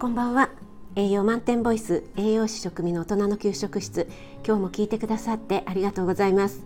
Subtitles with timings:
[0.00, 0.48] こんばんは。
[0.96, 4.08] 栄養満点ボイス栄養士食味の大人の給食室。
[4.46, 6.64] 今日も聞いてくださってありがとうございます。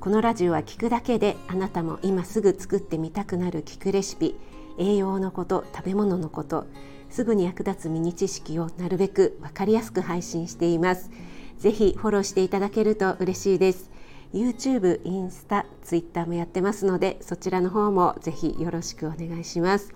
[0.00, 4.34] このラジオは聞くだけであなたも今すぐ作ってみたくなる聞くレシピ
[4.78, 6.66] 栄養のこと食べ物のこと
[7.10, 11.10] すぐに役立つミニ知識をなるべくわかりやすく配信しています。
[11.58, 13.90] ぜひフォローしていただけると嬉しいです。
[14.32, 19.92] YouTube、インスタ、Twitter もやってますのでそちらの方もぜひよろしくお願いします。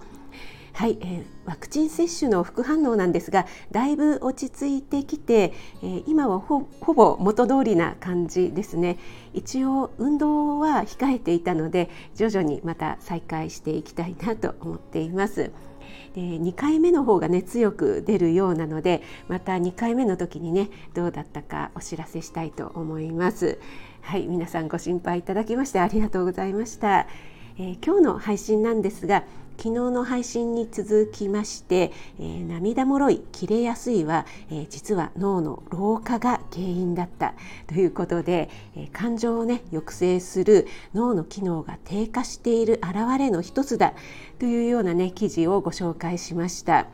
[0.75, 5.53] はい、えー、ワクチン接種の副反応なんですがだいぶ落ち着いてきて、
[5.83, 8.99] えー、今はほぼ元通りな感じですね。
[9.33, 15.53] 一応運動は控えていたので徐々にまた再開していきたいなと思っています。
[16.15, 23.61] で2回目の方がね強く出るようなのでまた2回目の時にねどうだったかお知らせしたいと思います。
[24.01, 27.07] はい皆さんご心配いただきましてありがとうございました、
[27.57, 29.25] えー、今日の配信なんですが
[29.57, 37.35] 昨日の配信に続きまして、えー、涙もろい切れやすいは、えー、実は脳の老化が原因だった
[37.69, 43.95] ということで、えー、感情をね抑制する脳の機能が低下している表れの一つだ
[44.41, 46.87] というようなね記事をご紹介しました。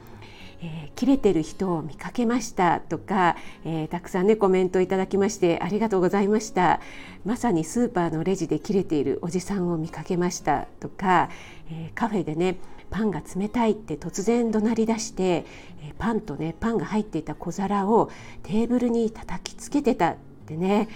[0.62, 6.80] えー、切れてる人を見かけましたとか、えー、たくさんねコメントいただきましてありがとうございました
[7.24, 11.30] まさにスーパーのレジで切れているおじさんを見かけましたとか、
[11.70, 12.56] えー、カフェでね
[12.90, 15.44] パンが冷たいって突然怒鳴り出して、
[15.80, 18.10] えパンとねパンが入っていた小皿を
[18.42, 20.16] テーブルに叩きつけてたっ
[20.46, 20.88] てね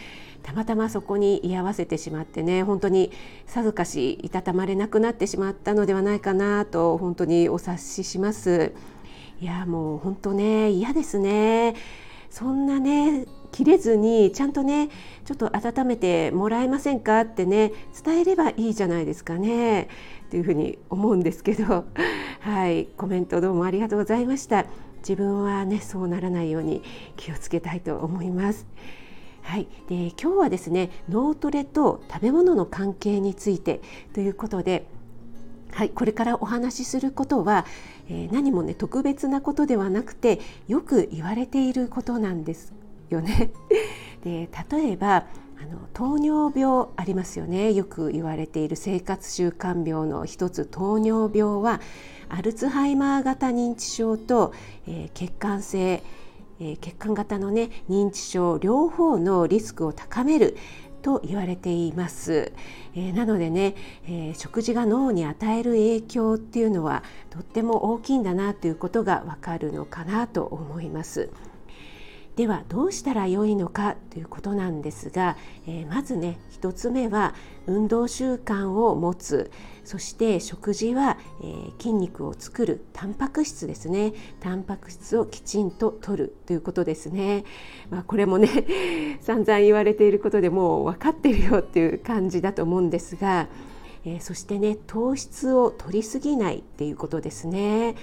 [0.42, 3.12] たまたまそこに居合わせてしまってね本当に
[3.47, 8.73] さぞかしいたたまれなくなってしまったのではないかなと本当にお察しします。
[9.41, 11.75] いやもう本当ね嫌ですね。
[12.31, 14.89] そんなね切れずにちゃんとね
[15.25, 17.73] ちょっと温めてもらえませんかってね
[18.05, 19.89] 伝えればいいじゃないですかね。
[20.31, 21.85] というふうに思うんですけど。
[22.41, 24.67] はいコメントどうもありがとうございました。
[24.99, 26.83] 自分はねそうならないように
[27.17, 28.67] 気をつけたいと思います。
[29.42, 33.83] はい、で今日はですね脳トレと食べ物の関係について
[34.14, 34.87] ということで
[35.74, 37.67] はい、これからお話しすることは、
[38.08, 42.73] えー、何もね特別なことではなくてよく言われていることなんです
[43.11, 43.51] よね。
[44.23, 45.27] で例えば
[45.61, 51.80] あの糖尿病ありますよねよく言われている生活習慣病の一つ糖尿病は
[52.29, 54.52] アルツハイマー型認知症と、
[54.86, 56.02] えー、血管性、
[56.61, 60.57] えー、血管型のね認知症両方のリスクを高める
[61.05, 62.53] と言われています、
[62.95, 63.75] えー、なのでね、
[64.07, 71.29] えー、食事が脳に与える影響っていうのはとっても大きいんだなということがわかるのかなと思います。
[72.36, 75.36] ではどうしたらよいのかということなんですが、
[75.68, 77.34] えー、まずね1つ目は
[77.67, 79.50] 運動習慣を持つ。
[79.84, 82.84] そして食事は、えー、筋肉を作る。
[82.92, 84.14] タンパク質ですね。
[84.40, 86.36] タンパク質をきちんと摂る。
[86.46, 87.45] ということですね、
[87.90, 88.48] まあ、これもね
[89.20, 93.48] 散々言われていることでもう分かってるよっていう感じだと思うんですが
[94.06, 97.95] えー、そしてね糖質を取りすぎないっていうことですね。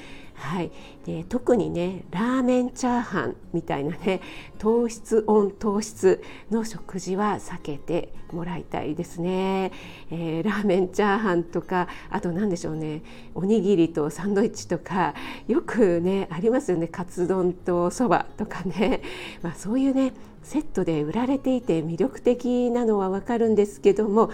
[0.41, 0.71] はい、
[1.05, 4.21] で特にねラーメンチャーハンみたいなね
[4.57, 9.71] 糖質オン糖質の食事は避けてもらいたいですね、
[10.09, 13.03] えー、ラーメンチャーハンとかあと何でしょうね
[13.35, 15.13] おにぎりとサンドイッチとか
[15.47, 19.01] よくねありますよねカツ丼とそばとかね、
[19.43, 24.31] まあ、そういうねセットで売られていて魅力的なのはわかるんですけども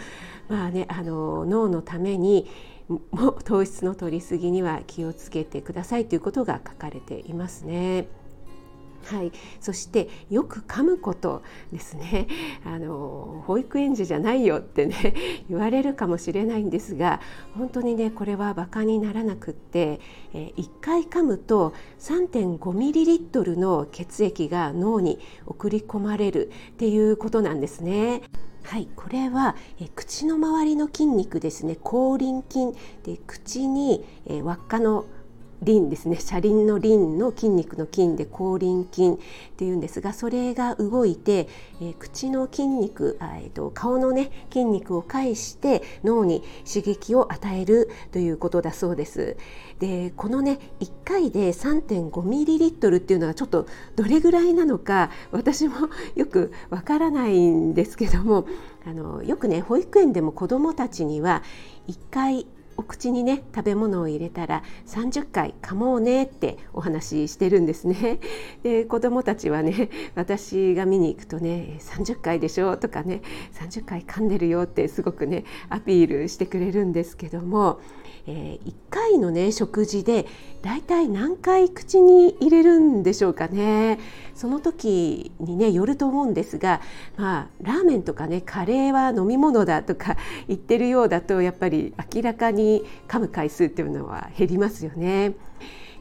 [0.47, 2.49] まあねあの脳のために
[3.43, 8.07] 糖質の摂りすぎには気をつけてくださいということが書かれていますね。
[9.07, 9.31] はい、
[9.61, 11.41] そしてよく噛むこと
[11.71, 12.27] ですね。
[12.65, 15.13] あの保育園児じゃないよってね
[15.47, 17.21] 言われるかもしれないんですが
[17.55, 20.01] 本当にねこれはバカにならなくって、
[20.33, 28.23] え1回噛むと 3.5ml の血液が脳に送り込まれるっていうことなんですね。
[28.63, 31.77] はい、これはえ口の周りの筋肉ですね。
[31.81, 32.77] 口輪筋。
[33.03, 35.05] で口にえ輪っかの
[35.61, 39.17] 輪ですね車輪の輪の筋肉の筋で口輪筋っ
[39.55, 41.47] ていうんですがそれが動いて、
[41.81, 49.37] えー、口の筋肉あ、えーと、顔のね筋肉を介して脳に刺激を与えるということだそうです。
[49.79, 55.75] でこのね1回で 3.5ml っていうのはちょっとどれぐらいなのか私も
[56.15, 58.47] よくわからないんですけども
[58.85, 61.43] あのよくね保育園でも子どもたちには
[61.87, 68.19] 1回お口にね食べ物を入れたら30回噛もうねってお話ししてるんですね。
[68.63, 73.21] で子どもたちはね私が見に行くとね30回でしょとかね
[73.53, 77.79] 30回噛んでるよってすごくねアピールしてくれるんですけども
[78.29, 80.25] えー、1回のね食事で
[80.61, 83.99] だいたい何回口に入れるんでしょうかね
[84.35, 86.81] その時にねよると思うんですが、
[87.15, 95.33] まあ、ラーメンとかねカレーは飲み物だとか言ってるようだとやっぱり明らかにに噛む回数っていうのは減りますよね。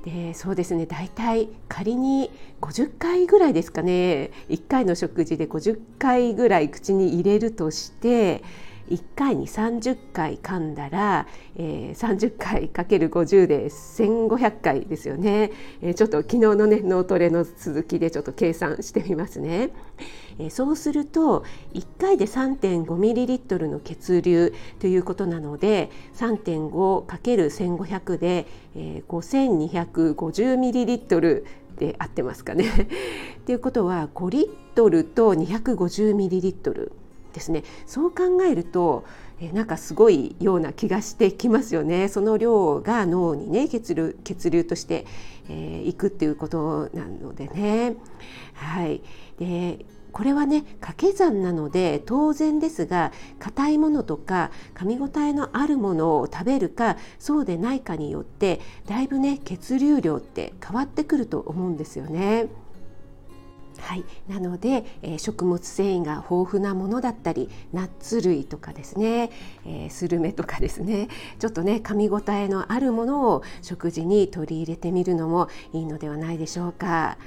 [0.04, 2.30] でそうですね大体仮に
[2.60, 8.44] 50回ぐらいですかね1回の食事で50回ぐらい口に入れるとして
[8.88, 15.53] 1回に30回噛んだら、えー、30回かける50で1500回ですよね、
[15.83, 19.71] えー、ちょっと昨日のね脳トレの続きでちょっと計算してみますね、
[20.38, 21.44] えー、そうすると
[21.75, 28.47] 1回で 3.5ml の血流ということなので 3.5×1500 で、
[28.77, 31.44] えー、5250ml
[31.77, 32.88] で合ってますかね。
[33.44, 36.91] ということは5リットルと 250ml
[37.37, 37.62] ですね。
[37.85, 39.05] そう考えると
[39.38, 42.09] えなんかすごいような気がしてきますよね。
[42.09, 45.05] その量が脳にね血流血流として、
[45.50, 47.97] えー、いくっていうことなのでね。
[48.55, 49.03] はい。
[49.38, 62.49] でこれはね掛け算なので当然ですが硬いものとか噛み応えのあるものを食べるかそうでないかによってだいぶね血流量って変わってくると思うんですよね。
[63.81, 69.31] はい、なので、えー、食物繊維が豊富なものだったりナッツ類とかですね、
[69.64, 71.08] えー、スルメとかですね
[71.38, 77.19] ちょっとね噛み応えのあるものを食事に取り入れてみるのもいいのではないでしょうか。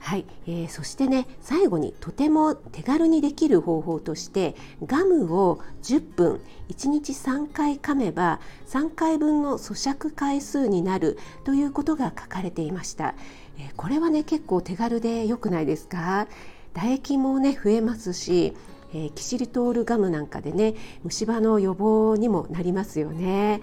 [0.00, 4.54] はい、えー、そしてね最後にとても手軽にできる方法として
[4.86, 6.40] ガムを10分
[6.70, 13.14] 1日3回噛めば3回分の咀嚼回数になるということが書かれていました、
[13.58, 16.28] え、これはね結構手軽で良くないですか？
[16.74, 18.54] 唾液もね増えますし
[18.94, 20.74] えー、キシリトールガムなんかでね
[21.04, 23.60] 虫歯の予防にもなりますよね。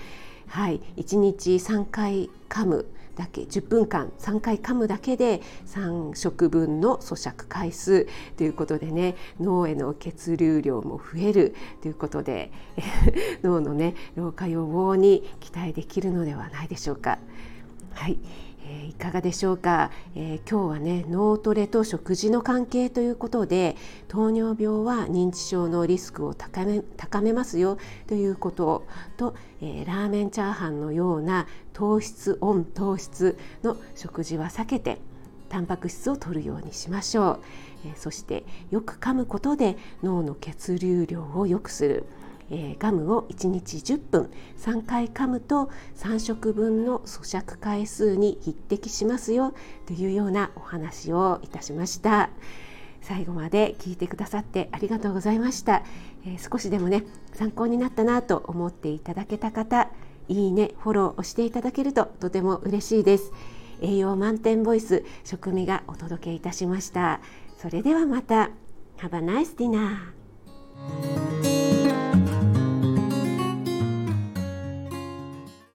[0.47, 8.07] はい、1日3回噛むだけ10分間3回噛むだけで3食分の咀嚼回数
[8.37, 12.51] ということでね脳への血流量も増えるということで
[13.41, 17.17] 脳のね老化予防に期待できるのではないでしょうか。
[17.93, 18.19] はい、
[18.67, 23.75] え、いかがでしょうか、えー、今日はね脳トレと食事の関係ということで
[24.07, 27.77] 糖尿病は認知症のリスクを高め高めますよ
[28.07, 28.85] ということ
[29.17, 34.99] と、えー、ラーメンチャーハンのような糖質オン糖質の食事は避けて
[35.49, 37.39] タンパク質を摂るようにしましょう、
[37.85, 42.05] えそしてよく噛むことで脳の血流量を良くする。
[42.51, 49.53] えー、ガムを1日10分3回噛むと3食分の咀嚼回数に匹敵しますよ
[49.85, 52.29] というようなお話をいたしました。
[53.01, 55.83] 最後まで聞いてくださってありがとうございました、
[56.25, 57.03] えー、少しでもね
[57.33, 59.91] 参考になったなと思っていただけた方
[60.27, 63.31] いいねフォローをしていただけるととても嬉しいです。
[63.81, 67.19] 栄養満点ボイス食味がお届けいたしました。
[67.57, 68.49] それではまた。
[68.97, 70.13] Have a nice dinner